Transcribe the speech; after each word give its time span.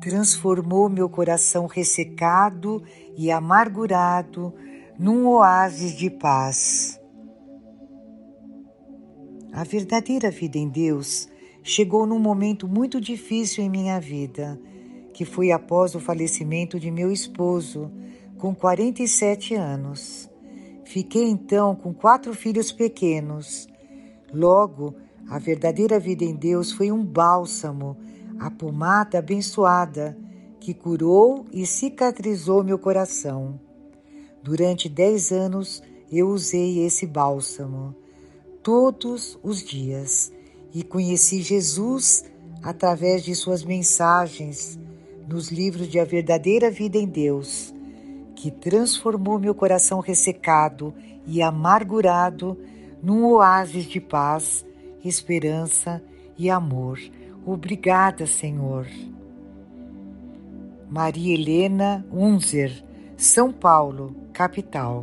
transformou 0.00 0.88
meu 0.88 1.08
coração 1.08 1.66
ressecado 1.66 2.82
e 3.16 3.30
amargurado 3.30 4.54
num 4.98 5.26
oásis 5.26 5.96
de 5.96 6.10
paz. 6.10 7.00
A 9.52 9.64
verdadeira 9.64 10.30
vida 10.30 10.58
em 10.58 10.68
Deus 10.68 11.28
chegou 11.62 12.06
num 12.06 12.18
momento 12.18 12.68
muito 12.68 13.00
difícil 13.00 13.64
em 13.64 13.68
minha 13.68 14.00
vida, 14.00 14.60
que 15.12 15.24
foi 15.24 15.50
após 15.50 15.94
o 15.94 16.00
falecimento 16.00 16.78
de 16.78 16.90
meu 16.90 17.10
esposo, 17.10 17.90
com 18.38 18.54
47 18.54 19.54
anos. 19.54 20.30
Fiquei 20.84 21.24
então 21.24 21.74
com 21.74 21.92
quatro 21.92 22.32
filhos 22.32 22.72
pequenos. 22.72 23.68
Logo, 24.32 24.94
a 25.28 25.38
verdadeira 25.38 25.98
vida 25.98 26.24
em 26.24 26.34
Deus 26.34 26.72
foi 26.72 26.90
um 26.90 27.04
bálsamo, 27.04 27.96
a 28.38 28.50
pomada 28.50 29.18
abençoada, 29.18 30.16
que 30.60 30.74
curou 30.74 31.46
e 31.52 31.66
cicatrizou 31.66 32.62
meu 32.62 32.78
coração. 32.78 33.58
Durante 34.42 34.88
dez 34.88 35.32
anos 35.32 35.82
eu 36.10 36.28
usei 36.28 36.84
esse 36.84 37.06
bálsamo 37.06 37.94
todos 38.62 39.38
os 39.42 39.62
dias 39.62 40.32
e 40.74 40.82
conheci 40.82 41.40
Jesus 41.40 42.24
através 42.62 43.22
de 43.22 43.34
suas 43.34 43.64
mensagens 43.64 44.78
nos 45.26 45.50
livros 45.50 45.88
de 45.88 45.98
A 45.98 46.04
Verdadeira 46.04 46.70
Vida 46.70 46.98
em 46.98 47.06
Deus, 47.06 47.72
que 48.34 48.50
transformou 48.50 49.38
meu 49.38 49.54
coração 49.54 50.00
ressecado 50.00 50.94
e 51.26 51.42
amargurado 51.42 52.58
num 53.02 53.24
oásis 53.26 53.84
de 53.84 54.00
paz, 54.00 54.64
esperança 55.04 56.02
e 56.36 56.50
amor. 56.50 56.98
Obrigada, 57.44 58.26
Senhor. 58.26 58.86
Maria 60.88 61.34
Helena 61.34 62.06
Unzer, 62.10 62.84
São 63.16 63.52
Paulo, 63.52 64.14
capital. 64.32 65.02